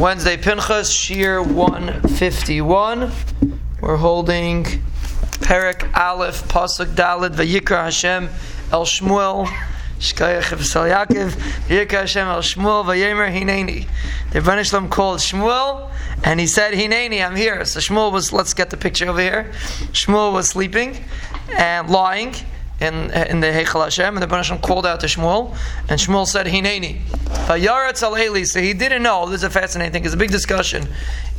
Wednesday 0.00 0.38
Pinchas, 0.38 0.90
Shir 0.90 1.42
151. 1.42 3.12
We're 3.82 3.96
holding 3.98 4.64
Perik 4.64 5.94
Aleph, 5.94 6.48
Pasuk 6.48 6.94
Dalid, 6.94 7.34
Vayikra 7.34 7.84
Hashem, 7.84 8.30
El 8.72 8.86
Shmuel, 8.86 9.46
Shkayach 9.98 10.56
V'Sal 10.56 10.90
Yaakov, 10.90 11.32
Vayikra 11.68 11.90
Hashem, 11.90 12.26
El 12.26 12.40
Shmuel, 12.40 12.82
Vayemer 12.86 13.30
Hineni. 13.30 13.86
The 14.32 14.40
Rebbeinu 14.40 14.64
Shalom 14.64 14.88
called 14.88 15.18
Shmuel, 15.18 15.90
and 16.24 16.40
he 16.40 16.46
said, 16.46 16.72
Hineni, 16.72 17.22
I'm 17.22 17.36
here. 17.36 17.66
So 17.66 17.78
Shmuel 17.78 18.10
was, 18.10 18.32
let's 18.32 18.54
get 18.54 18.70
the 18.70 18.78
picture 18.78 19.06
over 19.06 19.20
here. 19.20 19.52
Shmuel 19.92 20.32
was 20.32 20.48
sleeping 20.48 21.04
and 21.58 21.90
lying 21.90 22.34
in 22.80 23.10
in 23.12 23.40
the 23.40 23.48
Heichal 23.48 23.84
Hashem, 23.84 24.16
and 24.16 24.30
the 24.30 24.42
Shalom 24.42 24.62
called 24.62 24.86
out 24.86 25.00
to 25.00 25.06
Shmuel, 25.06 25.56
and 25.88 26.00
Shmuel 26.00 26.26
said, 26.26 26.46
Hineni. 26.46 27.00
So 28.46 28.60
he 28.60 28.72
didn't 28.72 29.02
know, 29.02 29.26
this 29.26 29.36
is 29.38 29.44
a 29.44 29.50
fascinating 29.50 29.92
thing, 29.92 30.04
it's 30.04 30.14
a 30.14 30.16
big 30.16 30.30
discussion 30.30 30.88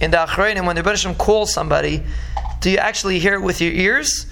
in 0.01 0.11
the 0.11 0.17
Achrein, 0.17 0.65
when 0.65 0.75
the 0.75 0.95
Shalom 0.95 1.15
calls 1.15 1.53
somebody, 1.53 2.03
do 2.59 2.69
you 2.69 2.77
actually 2.77 3.19
hear 3.19 3.35
it 3.35 3.41
with 3.41 3.61
your 3.61 3.71
ears, 3.71 4.25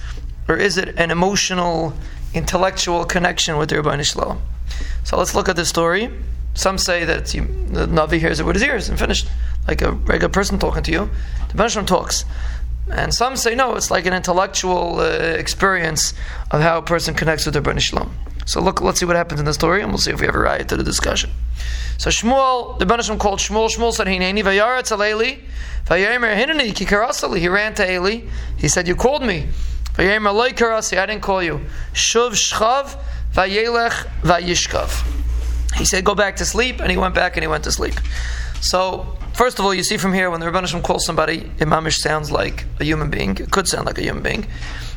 or 0.48 0.58
is 0.58 0.78
it 0.78 0.96
an 0.98 1.12
emotional, 1.12 1.94
intellectual 2.34 3.06
connection 3.06 3.58
with 3.58 3.70
the 3.70 3.76
Rebbeinu 3.76 4.04
Shalom? 4.04 4.42
So 5.04 5.18
let's 5.18 5.36
look 5.36 5.48
at 5.50 5.56
the 5.56 5.66
story. 5.66 6.12
Some 6.56 6.78
say 6.78 7.06
that 7.06 7.34
you, 7.34 7.42
the 7.72 7.88
Navi 7.88 8.20
hears 8.20 8.40
it 8.40 8.46
with 8.46 8.56
his 8.56 8.64
ears 8.64 8.90
and 8.90 9.00
finished, 9.00 9.28
like 9.68 9.82
a 9.82 9.92
regular 9.92 10.30
person 10.30 10.60
talking 10.60 10.84
to 10.84 10.92
you. 10.92 11.10
The 11.54 11.68
Shalom 11.70 11.86
talks. 11.86 12.26
And 12.90 13.14
some 13.14 13.36
say 13.36 13.56
no, 13.56 13.76
it's 13.76 13.92
like 13.92 14.06
an 14.06 14.14
intellectual 14.14 15.00
uh, 15.00 15.04
experience 15.04 16.14
of 16.52 16.62
how 16.62 16.80
a 16.80 16.82
person 16.82 17.14
connects 17.14 17.46
with 17.46 17.54
the 17.54 17.62
Rebbeinu 17.62 17.80
Shalom. 17.80 18.12
So 18.46 18.62
look, 18.62 18.82
let's 18.82 19.00
see 19.00 19.06
what 19.06 19.16
happens 19.16 19.40
in 19.40 19.46
the 19.46 19.54
story, 19.54 19.82
and 19.82 19.92
we'll 19.92 20.00
see 20.00 20.12
if 20.12 20.20
we 20.20 20.26
have 20.26 20.36
a 20.36 20.40
right 20.40 20.68
to 20.68 20.76
the 20.76 20.84
discussion. 20.84 21.30
So 21.98 22.10
Shmuel, 22.10 22.80
the 22.80 22.86
Rebbeinu 22.86 23.20
called 23.20 23.40
Shmuel. 23.40 23.70
Shmuel 23.70 23.94
said, 23.94 24.08
"Hineni 24.08 24.44
vayaretz 24.44 24.92
aleli, 24.92 25.42
vayamer 25.86 26.36
hineni 26.36 26.74
kikarasali." 26.74 27.38
He 27.38 27.48
ran 27.48 27.76
to 27.76 27.92
Eli. 27.92 28.22
He 28.58 28.68
said, 28.68 28.88
"You 28.88 28.96
called 28.96 29.22
me." 29.22 29.50
Vayamer 29.94 30.34
loy 30.34 30.52
karasi. 30.52 30.98
I 30.98 31.06
didn't 31.06 31.22
call 31.22 31.44
you. 31.44 31.62
Shuv 31.94 32.32
shchav 32.32 32.98
vayelech 33.34 34.08
vayishkav. 34.24 35.76
He 35.76 35.86
said, 35.86 36.04
"Go 36.04 36.16
back 36.16 36.38
to 36.38 36.46
sleep," 36.46 36.80
and 36.80 36.90
he 36.90 36.98
went 36.98 37.14
back 37.14 37.36
and 37.36 37.44
he 37.44 37.48
went 37.48 37.66
to 37.66 37.72
sleep. 37.72 37.96
So 38.62 39.18
first 39.40 39.58
of 39.58 39.64
all, 39.64 39.74
you 39.74 39.84
see 39.84 39.96
from 39.96 40.14
here 40.14 40.30
when 40.30 40.42
the 40.42 40.46
Rebbeinu 40.46 40.84
calls 40.84 41.06
somebody, 41.06 41.44
Imamish 41.60 42.00
sounds 42.00 42.30
like 42.30 42.66
a 42.82 42.84
human 42.84 43.10
being. 43.10 43.38
It 43.38 43.50
could 43.50 43.70
sound 43.70 43.86
like 43.86 43.98
a 43.98 44.02
human 44.02 44.22
being. 44.22 44.46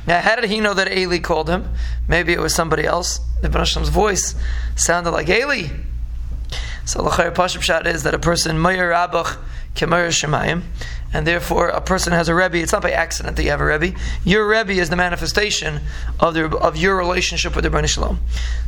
Now, 0.05 0.21
how 0.21 0.35
did 0.35 0.51
he 0.51 0.59
know 0.59 0.75
that 0.75 0.91
Eli 0.91 1.21
called 1.21 1.49
him? 1.49 1.69
Maybe 2.09 2.33
it 2.33 2.41
was 2.41 2.53
somebody 2.53 2.85
else. 2.85 3.21
The 3.41 3.49
Rebbeinu 3.49 3.89
voice 3.89 4.35
sounded 4.75 5.13
like 5.13 5.29
Eli. 5.29 5.69
So 6.85 7.05
Lachar 7.05 7.33
Pashab 7.33 7.63
Shad 7.63 7.87
is 7.87 8.03
that 8.03 8.15
a 8.15 8.19
person 8.19 8.61
Meir 8.61 8.91
Rabach 8.91 9.39
Kemer 9.77 10.09
Shemayim, 10.09 10.63
and 11.13 11.25
therefore 11.25 11.69
a 11.69 11.81
person 11.81 12.13
has 12.13 12.29
a 12.29 12.35
Rebbe. 12.35 12.57
It's 12.57 12.73
not 12.73 12.83
by 12.83 12.91
accident 12.91 13.37
that 13.37 13.45
you 13.45 13.51
have 13.51 13.61
a 13.61 13.65
Rebbe. 13.65 13.97
Your 14.25 14.49
Rebbe 14.49 14.73
is 14.73 14.91
the 14.91 14.97
manifestation 14.97 15.83
of 16.19 16.35
the, 16.35 16.47
of 16.59 16.77
your 16.77 16.97
relationship 16.97 17.55
with 17.55 17.63
the 17.63 17.71
Rebbeinu 17.71 17.89
Shalom. 17.89 18.19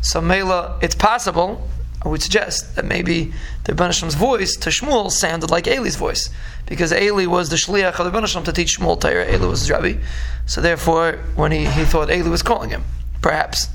So 0.02 0.20
Mela, 0.20 0.78
it's 0.80 0.94
possible. 0.94 1.68
I 2.04 2.08
would 2.08 2.22
suggest 2.22 2.76
that 2.76 2.84
maybe 2.84 3.32
the 3.64 3.72
Rebbeinu 3.72 4.14
voice 4.14 4.56
to 4.56 4.70
Shmuel 4.70 5.10
sounded 5.10 5.50
like 5.50 5.66
Eli's 5.66 5.96
voice, 5.96 6.28
because 6.66 6.92
Eli 6.92 7.26
was 7.26 7.48
the 7.48 7.56
shliach 7.56 7.98
of 7.98 8.12
the 8.12 8.18
Rebbeinu 8.18 8.44
to 8.44 8.52
teach 8.52 8.78
Shmuel 8.78 9.00
Torah. 9.00 9.32
Eli 9.32 9.46
was 9.46 9.60
his 9.60 9.70
Rebbe, 9.70 10.00
so 10.46 10.60
therefore, 10.60 11.18
when 11.34 11.52
he, 11.52 11.64
he 11.64 11.84
thought 11.84 12.10
Eli 12.10 12.28
was 12.28 12.42
calling 12.42 12.70
him, 12.70 12.84
perhaps. 13.22 13.68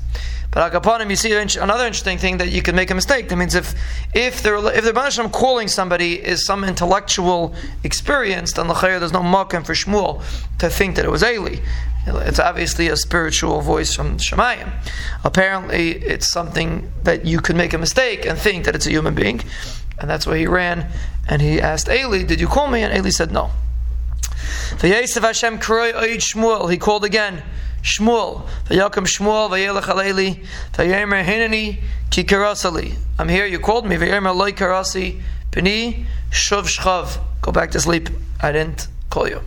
But 0.52 0.74
upon 0.74 1.00
him, 1.00 1.10
you 1.10 1.16
see 1.16 1.32
another 1.32 1.86
interesting 1.86 2.18
thing 2.18 2.38
that 2.38 2.50
you 2.50 2.60
can 2.60 2.74
make 2.74 2.90
a 2.90 2.94
mistake. 2.94 3.28
That 3.28 3.36
means 3.36 3.54
if 3.54 3.74
if 4.14 4.42
the 4.42 4.56
if 4.74 4.84
the 4.84 4.92
Rebbeinu 4.92 5.30
calling 5.30 5.68
somebody 5.68 6.14
is 6.14 6.44
some 6.44 6.64
intellectual 6.64 7.54
experience, 7.84 8.52
then 8.54 8.66
there's 8.66 9.12
no 9.12 9.20
makom 9.20 9.64
for 9.64 9.74
Shmuel 9.74 10.22
to 10.58 10.68
think 10.68 10.96
that 10.96 11.04
it 11.04 11.10
was 11.10 11.22
Eli. 11.22 11.58
It's 12.06 12.38
obviously 12.38 12.88
a 12.88 12.96
spiritual 12.96 13.60
voice 13.60 13.94
from 13.94 14.18
Shemayim. 14.18 14.72
Apparently, 15.24 15.92
it's 15.92 16.28
something 16.28 16.90
that 17.04 17.26
you 17.26 17.40
could 17.40 17.56
make 17.56 17.72
a 17.72 17.78
mistake 17.78 18.24
and 18.26 18.38
think 18.38 18.64
that 18.64 18.74
it's 18.74 18.86
a 18.86 18.90
human 18.90 19.14
being, 19.14 19.42
and 19.98 20.08
that's 20.08 20.26
why 20.26 20.38
he 20.38 20.46
ran 20.46 20.90
and 21.28 21.42
he 21.42 21.60
asked 21.60 21.88
Eli, 21.88 22.22
"Did 22.24 22.40
you 22.40 22.48
call 22.48 22.68
me?" 22.68 22.82
And 22.82 22.92
Eli 22.96 23.10
said, 23.10 23.30
"No." 23.30 23.50
He 26.70 26.78
called 26.78 27.04
again. 27.04 27.42
Shmuel. 27.82 28.46
I'm 33.18 33.28
here, 33.28 33.46
you 33.46 33.58
called 33.58 33.86
me, 33.86 33.96
Pini. 35.50 36.04
Go 37.42 37.52
back 37.52 37.70
to 37.70 37.80
sleep. 37.80 38.08
I 38.42 38.52
didn't 38.52 38.88
call 39.08 39.28
you. 39.28 39.40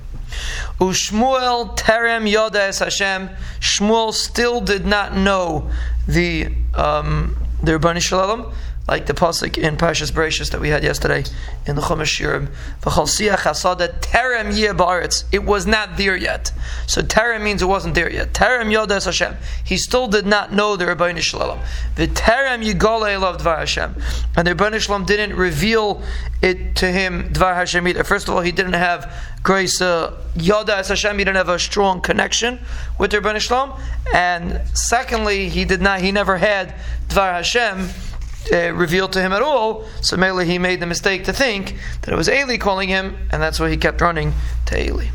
Ushmuel 0.80 1.78
Terem 1.78 2.32
Yoda 2.32 2.68
Es 2.68 2.80
Hashem. 2.80 3.30
Shmuel 3.60 4.14
still 4.14 4.62
did 4.62 4.86
not 4.86 5.16
know 5.16 5.72
the 6.08 6.48
um, 6.76 7.36
the 7.62 7.74
Rebbeinu 7.74 8.02
Shalom 8.02 8.54
like 8.88 9.06
the 9.06 9.14
pasuk 9.14 9.58
in 9.58 9.78
Parshas 9.78 10.12
Bereshis 10.12 10.52
that 10.52 10.60
we 10.60 10.68
had 10.68 10.84
yesterday 10.84 11.24
in 11.66 11.76
the 11.76 11.82
Chumash 11.82 12.20
Shirim. 12.20 12.50
V'chalsiach 12.82 13.38
hasada 13.38 14.00
terem 14.02 14.52
ba'aretz. 14.76 15.24
It 15.32 15.44
was 15.44 15.66
not 15.66 15.96
there 15.96 16.18
yet. 16.18 16.52
So 16.86 17.02
terem 17.02 17.44
means 17.44 17.62
it 17.62 17.68
wasn't 17.68 17.96
there 17.96 18.12
yet. 18.12 18.34
Terem 18.34 18.74
yodas 18.74 19.06
Hashem. 19.06 19.38
He 19.64 19.78
still 19.78 20.08
did 20.08 20.26
not 20.26 20.52
know 20.52 20.76
the 20.76 20.84
Rebbeinu 20.86 21.22
Shalom. 21.22 21.60
The 21.96 22.08
terem 22.08 22.62
yigole 22.62 23.20
loved 23.22 23.40
Dvar 23.40 23.60
Hashem, 23.60 23.96
and 24.36 24.46
the 24.46 24.54
Rebbeinu 24.54 24.82
Shalom 24.82 25.06
didn't 25.06 25.36
reveal 25.38 26.02
it 26.42 26.76
to 26.76 26.92
him 26.92 27.30
Dvar 27.30 27.56
Hashem 27.56 27.88
either. 27.88 28.04
First 28.04 28.28
of 28.28 28.36
all, 28.36 28.42
he 28.42 28.52
didn't 28.52 28.74
have 28.74 29.14
grace 29.44 29.82
uh, 29.82 30.20
Yoda 30.36 30.86
Hashem. 30.86 31.18
He 31.18 31.24
didn't 31.24 31.38
have 31.38 31.48
a 31.48 31.60
strong 31.60 32.02
connection 32.02 32.60
with 33.00 33.12
the 33.12 33.20
Rebbeinu 33.20 33.40
Shalom, 33.40 33.80
and 34.14 34.62
secondly, 34.78 35.48
he 35.48 35.64
did 35.64 35.82
not. 35.82 36.02
He 36.02 36.12
never 36.12 36.36
had 36.36 36.76
Dvar 37.08 37.36
Hashem 37.36 37.88
uh, 38.52 38.74
revealed 38.74 39.14
to 39.14 39.22
him 39.22 39.32
at 39.32 39.42
all. 39.42 39.86
So 40.02 40.18
Mele 40.18 40.40
he 40.40 40.58
made 40.58 40.80
the 40.80 40.86
mistake 40.86 41.26
to 41.26 41.34
think 41.34 41.78
that 42.02 42.14
it 42.14 42.18
was 42.18 42.30
Eli 42.30 42.58
calling 42.58 42.90
him, 42.90 43.16
and 43.32 43.42
that's 43.42 43.60
why 43.60 43.70
he 43.70 43.78
kept 43.78 44.02
running 44.02 44.34
to 44.68 44.82
Eli. 44.82 45.08